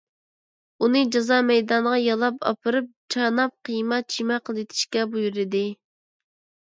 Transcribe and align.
ئۇنى 0.85 1.01
جازا 1.15 1.37
مەيدانىغا 1.49 1.99
يالاپ 2.03 2.41
ئاپىرىپ، 2.51 2.89
چاناپ 3.17 3.55
قىيما- 3.69 4.01
چىيما 4.15 4.41
قىلىۋېتىشكە 4.49 5.05
بۇيرۇدى. 5.13 5.67